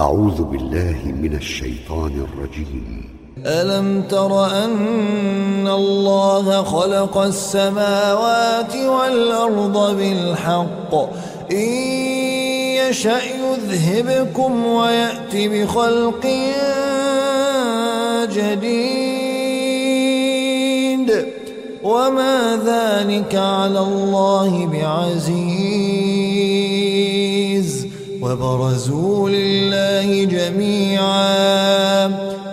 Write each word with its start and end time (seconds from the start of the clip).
أعوذ 0.00 0.42
بالله 0.42 0.98
من 1.22 1.34
الشيطان 1.34 2.26
الرجيم. 2.26 3.08
ألم 3.46 4.02
تر 4.02 4.46
أن 4.64 5.68
الله 5.68 6.62
خلق 6.62 7.18
السماوات 7.18 8.76
والأرض 8.76 9.96
بالحق؟ 9.96 10.94
إن 11.52 11.68
يشأ 12.88 13.20
يذهبكم 13.44 14.66
ويأتي 14.66 15.48
بخلق 15.48 16.26
جديد. 18.32 19.14
وما 21.82 22.58
ذلك 22.66 23.34
على 23.34 23.78
الله 23.78 24.66
بعزيز. 24.66 26.03
وبرزوا 28.24 29.28
لله 29.28 30.24
جميعا 30.24 32.06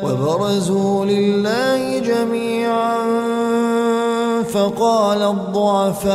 وبرزوا 0.03 1.05
لله 1.05 1.99
جميعا 1.99 2.98
فقال 4.43 5.21
الضعفاء 5.21 6.12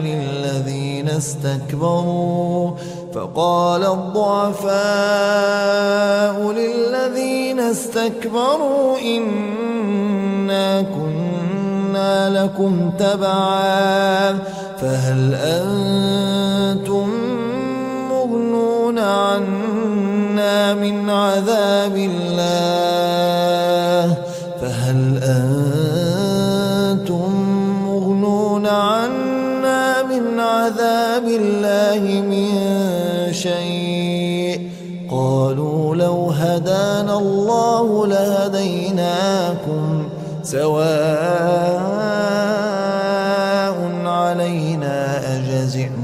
للذين 0.00 1.08
استكبروا 1.08 2.70
فقال 3.14 3.84
الضعفاء 3.84 4.74
للذين 6.52 7.60
استكبروا 7.60 8.98
إنا 8.98 10.82
كنا 10.82 12.44
لكم 12.44 12.90
تبعا 12.98 14.38
فهل 14.80 15.34
أنتم 15.34 17.13
عنا 19.14 20.74
من 20.74 21.10
عذاب 21.10 21.96
الله. 21.96 22.44
فهل 24.60 25.20
أنتم 25.22 27.30
مغنون 27.86 28.66
عنا 28.66 30.02
من 30.02 30.40
عذاب 30.40 31.26
الله 31.26 32.22
من 32.30 32.48
شيء؟ 33.32 34.70
قالوا 35.10 35.96
لو 35.96 36.30
هدانا 36.30 37.18
الله 37.18 38.06
لهديناكم 38.06 40.08
سواء 40.42 41.84
علينا 44.06 45.20
أجزعنا. 45.36 46.03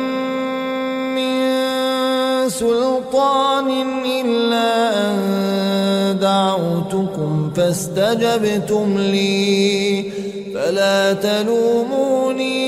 سلطان 2.61 3.69
إلا 4.05 4.69
أن 5.05 5.17
دعوتكم 6.21 7.51
فاستجبتم 7.55 8.97
لي. 8.97 10.11
فلا 10.53 11.13
تلوموني 11.13 12.61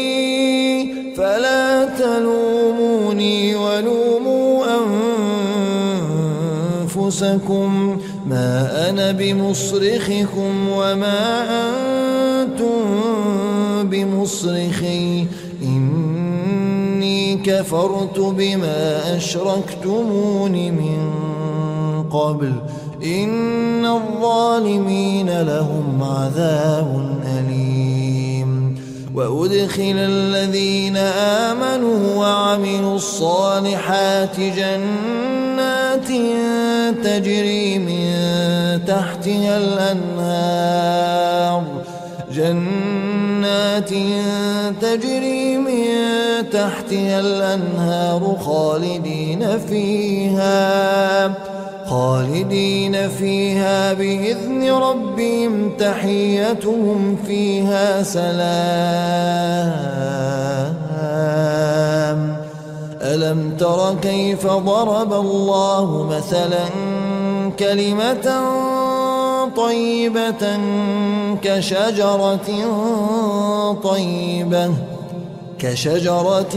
فلا 1.17 1.85
تلوموني 1.85 3.55
ولوموا 3.55 4.65
أنفسكم. 6.85 7.69
ما 8.27 8.89
أنا 8.89 9.11
بمصرخكم 9.11 10.69
وما 10.69 11.21
أنتم 12.41 12.81
بمصرخي. 13.83 15.27
كفرت 17.43 18.19
بما 18.19 19.17
أشركتمون 19.17 20.51
من 20.51 21.11
قبل. 22.11 22.53
إن 23.05 23.85
الظالمين 23.85 25.41
لهم 25.41 26.03
عذاب 26.03 27.19
أليم. 27.39 28.75
وأدخل 29.15 29.95
الذين 29.95 30.97
آمنوا 30.97 32.15
وعملوا 32.15 32.95
الصالحات 32.95 34.39
جنات 34.39 36.07
تجري 37.03 37.79
من 37.79 38.13
تحتها 38.85 39.57
الأنهار. 39.57 41.63
جنات 42.31 43.89
تجري 44.81 45.42
تحتها 46.53 47.19
الأنهار 47.19 48.37
خالدين 48.45 49.59
فيها 49.59 51.33
خالدين 51.85 53.09
فيها 53.09 53.93
بإذن 53.93 54.71
ربهم 54.71 55.71
تحيتهم 55.79 57.17
فيها 57.27 58.03
سلام. 58.03 58.43
ألم 63.01 63.57
تر 63.59 63.95
كيف 64.01 64.47
ضرب 64.47 65.13
الله 65.13 66.03
مثلا 66.03 66.65
كلمة 67.59 68.41
طيبة 69.55 70.59
كشجرة 71.41 72.49
طيبة؟ 73.83 74.92
كشجرة 75.63 76.55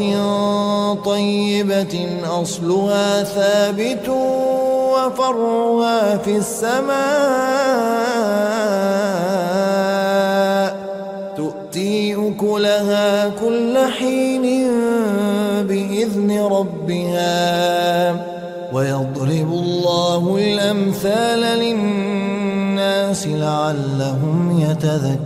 طيبة 1.05 1.95
أصلها 2.43 3.23
ثابت 3.23 4.09
وفرعها 4.09 6.17
في 6.17 6.37
السماء. 6.37 6.97
تؤتي 11.37 12.15
أكلها 12.15 13.29
كل 13.29 13.79
حين 13.99 14.43
بإذن 15.69 16.41
ربها. 16.51 18.27
ويضرب 18.73 19.53
الله 19.53 20.37
الأمثال 20.41 21.41
للناس 21.59 23.27
لعلهم 23.27 24.67
يتذكرون. 24.71 25.26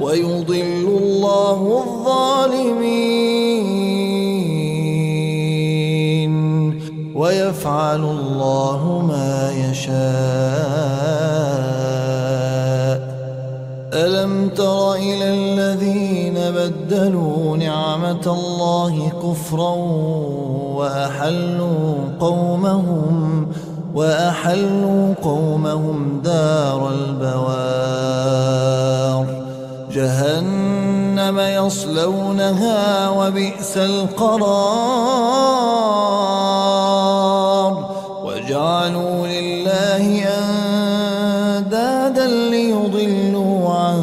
ويضل 0.00 0.86
الله 1.02 1.84
الظالمين. 1.86 3.16
ويفعل 7.14 8.02
الله 8.04 9.02
ما 9.08 9.52
يشاء. 9.70 9.96
ألم 13.92 14.48
تر 14.48 14.94
إلى 14.94 15.24
الذين 15.34 16.34
بدلوا 16.34 17.56
نعمة 17.56 18.26
الله 18.26 19.12
كفرا 19.22 19.74
وأحلوا 20.76 21.94
قومهم 22.20 23.46
وأحلوا 23.94 25.14
قومهم 25.22 26.20
دار 26.24 26.90
البوار. 26.90 28.06
جهنم 29.96 31.38
يصلونها 31.40 33.08
وبئس 33.08 33.76
القرار 33.76 34.56
وجعلوا 38.24 39.26
لله 39.26 40.24
أندادا 41.58 42.26
ليضلوا 42.26 43.74
عن 43.74 44.02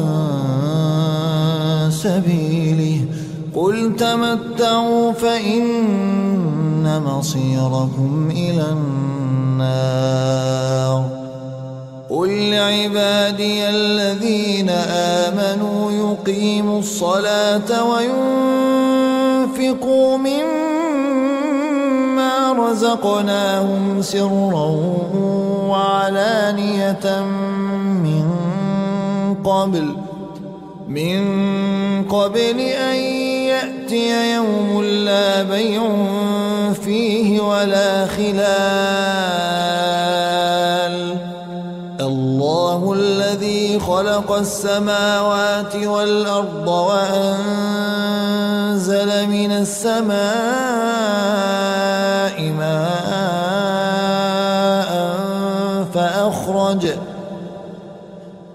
سبيله 1.90 3.04
قل 3.54 3.96
تمتعوا 3.96 5.12
فإن 5.12 7.02
مصيركم 7.02 8.30
إلى 8.30 8.64
النار 8.72 10.04
قل 12.14 12.50
لعبادي 12.50 13.68
الذين 13.68 14.70
آمنوا 14.88 15.92
يقيموا 15.92 16.78
الصلاة 16.78 17.84
وينفقوا 19.50 20.16
مما 20.16 21.32
رزقناهم 22.52 24.02
سرا 24.02 24.66
وعلانية 25.68 27.24
من 28.04 28.24
قبل 29.44 29.96
من 30.88 31.24
قبل 32.08 32.60
أن 32.60 32.96
يأتي 33.50 34.34
يوم 34.34 34.82
لا 34.82 35.42
بيع 35.42 35.82
فيه 36.84 37.40
ولا 37.40 38.06
خلال 38.06 39.83
خلق 43.78 44.32
السماوات 44.32 45.76
والأرض 45.76 46.68
وأنزل 46.68 47.66
من 49.28 49.52
السماء 49.52 50.14
ماء 52.58 53.04
فأخرج 55.94 56.86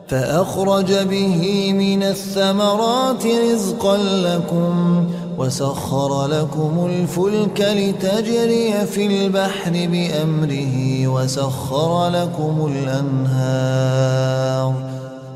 فأخرج 0.08 0.94
به 0.94 1.74
من 1.74 2.04
الثمرات 2.04 3.26
رزقا 3.26 3.98
لكم 3.98 5.06
وسخر 5.38 6.28
لكم 6.28 6.86
الفلك 6.86 7.62
لتجري 7.62 8.86
في 8.86 9.06
البحر 9.06 9.72
بأمره 9.72 11.08
وسخر 11.08 12.10
لكم 12.10 12.74
الأنهار 12.76 14.10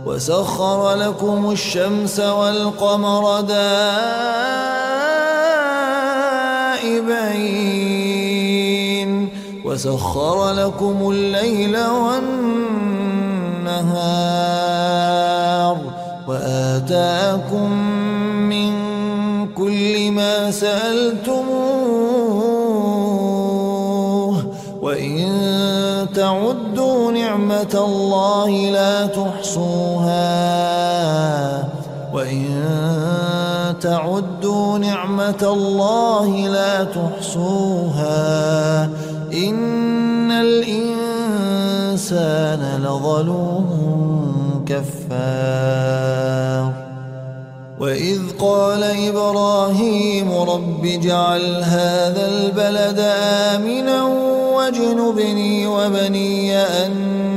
وسخر 0.05 0.93
لكم 0.95 1.51
الشمس 1.51 2.19
والقمر 2.19 3.41
دائبين. 3.41 3.63
وسخر 9.65 10.51
لكم 10.51 11.11
الليل 11.11 11.77
والنهار 11.77 12.17
وآتاكم 16.27 17.71
من 18.49 18.73
كل 19.55 20.11
ما 20.11 20.51
سألتموه. 20.51 21.93
وإن 24.81 25.27
تعدوا 26.15 26.62
نعمة 27.53 27.85
الله 27.85 28.49
لا 28.49 29.05
تحصوها. 29.05 30.33
وإن 32.13 32.45
تعدوا 33.81 34.77
نعمة 34.77 35.43
الله 35.43 36.47
لا 36.47 36.83
تحصوها. 36.83 38.83
إن 39.33 40.31
الإنسان 40.31 41.61
لظلوم 42.83 44.65
كفار. 44.67 46.73
وإذ 47.79 48.19
قال 48.39 48.83
إبراهيم 48.83 50.31
رب 50.31 50.85
اجعل 50.85 51.63
هذا 51.63 52.27
البلد 52.27 52.99
آمنا 53.53 54.03
واجنبني 54.55 55.67
وبني 55.67 56.57
أن 56.57 57.22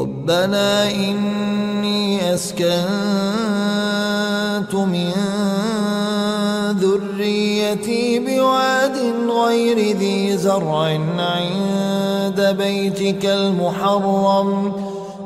ربنا 0.00 0.90
إني 0.90 2.34
أسكنت 2.34 2.64
من 4.74 5.12
ذريتي 6.80 8.18
بواد 8.18 8.96
غير 9.30 9.96
ذي 9.96 10.36
زرع 10.36 10.98
عند 11.18 12.56
بيتك 12.58 13.26
المحرم. 13.26 14.72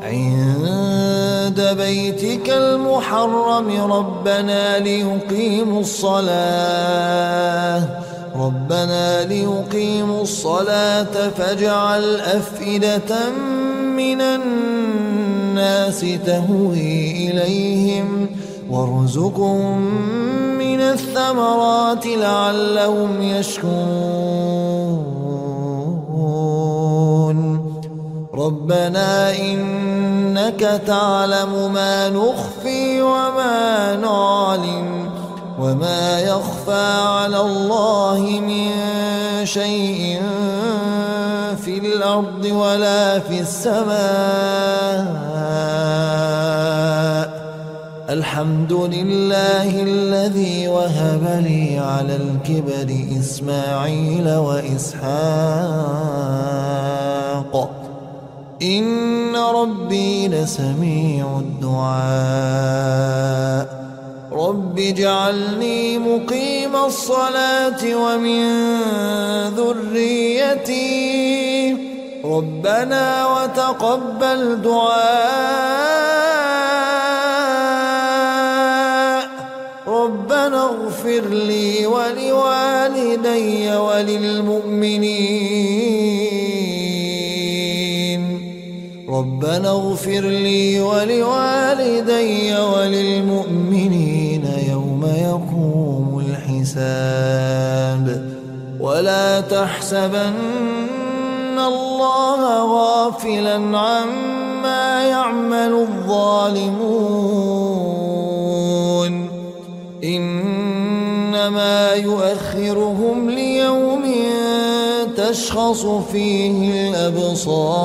عند 0.03 1.61
بيتك 1.79 2.51
المحرم 2.51 3.93
ربنا 3.93 4.79
ليقيموا 4.79 5.81
الصلاة. 5.81 7.25
ربنا 8.37 9.25
ليقيموا 9.25 10.23
الصلاة 10.23 11.29
فاجعل 11.39 12.21
أفئدة 12.21 13.31
من 13.31 13.74
الناس 14.21 16.01
تهوي 16.27 17.11
إليهم 17.31 18.27
وارزقهم 18.71 19.81
من 20.59 20.81
الثمرات 20.81 22.07
لعلهم 22.07 23.23
يشكرون. 23.23 24.55
ربنا 28.35 29.37
إنك 29.37 30.83
تعلم 30.87 31.73
ما 31.73 32.09
نخفي 32.09 33.03
وما 33.03 33.97
نعلم 33.97 35.11
وما 35.61 36.21
يخفى 36.21 37.03
على 37.07 37.41
الله 37.41 38.21
من 38.21 38.71
شيء 39.47 40.23
في 41.65 41.79
الأرض 41.79 42.45
ولا 42.45 43.19
في 43.19 43.41
السماء. 43.41 43.95
الحمد 48.11 48.73
لله 48.73 49.83
الذي 49.83 50.69
وهب 50.69 51.43
لي 51.45 51.79
على 51.79 52.17
الكبر 52.17 52.97
إسماعيل 53.21 54.29
وإسحاق. 54.29 55.05
إن 58.63 59.37
ربي 59.37 60.29
لسميع 60.29 61.39
الدعاء. 61.39 62.85
رب 64.33 64.79
اجعلني 64.79 65.99
مقيم 65.99 66.77
الصلاة 66.77 67.97
ومن 67.97 68.45
ذريتي 69.57 71.34
ربنا 72.35 73.27
وتقبل 73.27 74.63
دعاء. 74.63 75.65
ربنا 79.89 80.63
اغفر 80.65 81.21
لي 81.29 81.87
ولوالدي 81.87 83.77
وللمؤمنين. 83.77 85.05
ربنا 89.09 89.71
اغفر 89.71 90.21
لي 90.21 90.81
ولوالدي 90.81 92.55
وللمؤمنين 92.57 94.45
يوم 94.71 95.07
يقوم 95.07 96.27
الحساب. 96.29 98.07
ولا 98.81 99.41
تحسبن 99.41 100.35
الله 101.59 102.63
غافلا 102.75 103.79
عما 103.79 105.03
يعمل 105.03 105.73
الظالمون 105.73 107.15
إنما 110.05 111.95
يؤخرهم 111.95 113.31
ليوم 113.31 114.05
تشخص 115.17 115.87
فيه 116.13 116.91
الأبصار 116.91 117.85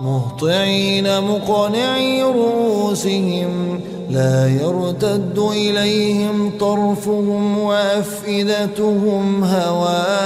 مهطعين 0.00 1.20
مقنعي 1.20 2.22
رؤوسهم 2.22 3.80
لا 4.10 4.48
يرتد 4.48 5.38
إليهم 5.38 6.52
طرفهم 6.60 7.58
وأفئدتهم 7.58 9.44
هواء 9.44 10.25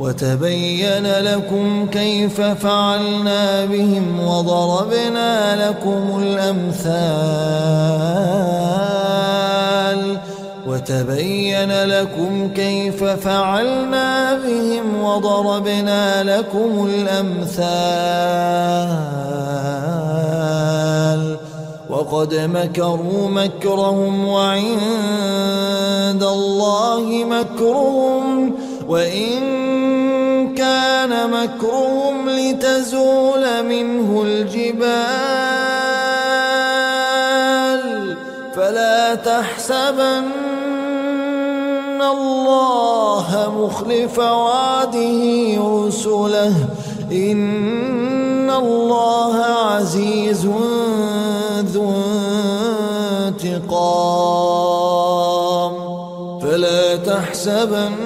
وتبين 0.00 1.06
لكم 1.06 1.86
كيف 1.86 2.40
فعلنا 2.40 3.64
بهم 3.64 4.20
وضربنا 4.20 5.68
لكم 5.68 6.22
الأمثال 6.22 7.56
وتبين 10.66 11.84
لكم 11.84 12.48
كيف 12.54 13.04
فعلنا 13.04 14.34
بهم 14.34 15.02
وضربنا 15.02 16.22
لكم 16.22 16.88
الأمثال 16.90 18.16
وقد 21.90 22.34
مكروا 22.34 23.28
مكرهم 23.28 24.28
وعند 24.28 24.72
الله 26.22 27.24
مكرهم 27.24 28.65
وإن 28.88 30.54
كان 30.54 31.30
مكرهم 31.30 32.28
لتزول 32.28 33.62
منه 33.62 34.22
الجبال 34.26 34.96
فلا 38.56 39.14
تحسبن 39.14 40.24
الله 42.00 43.52
مخلف 43.58 44.18
وعده 44.18 45.56
رسله. 45.86 46.54
إن 47.12 48.50
الله 48.50 49.36
عزيز 49.44 50.46
ذو 51.72 51.92
انتقام. 53.28 54.46
فلا 56.42 56.96
تحسبن 56.96 58.05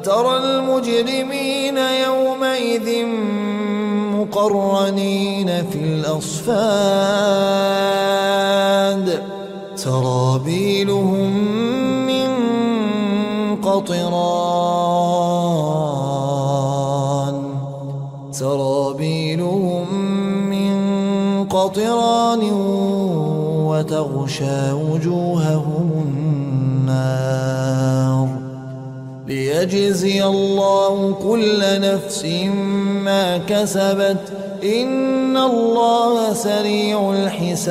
وترى 0.00 0.36
المجرمين 0.36 1.76
يومئذ 1.76 2.88
مقرنين 4.16 5.46
في 5.70 5.78
الأصفاد. 5.78 6.50
سرابيلهم 9.74 11.30
من 12.06 12.30
قطران. 13.62 14.20
سرابيلهم 18.32 19.84
من 20.50 20.74
قطران 21.44 22.42
وتغشى 23.68 24.72
وجوههم 24.72 25.79
ليجزي 29.60 30.24
الله 30.24 31.14
كل 31.22 31.60
نفس 31.60 32.24
ما 33.04 33.38
كسبت. 33.38 34.32
إن 34.64 35.36
الله 35.36 36.32
سريع 36.32 37.12
الحساب. 37.12 37.70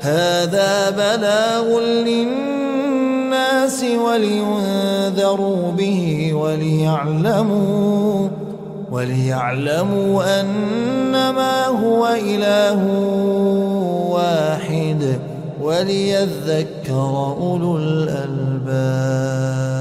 هذا 0.00 0.90
بلاغ 0.90 1.80
للناس 1.80 3.84
ولينذروا 3.84 5.72
به 5.72 6.34
وليعلموا 6.34 8.28
وليعلموا 8.92 10.40
أنما 10.40 11.66
هو 11.66 12.06
إله 12.06 12.84
واحد. 14.10 15.18
وليذكر 15.62 17.34
أولو 17.40 17.76
الألباب. 17.76 18.55
love. 18.76 19.75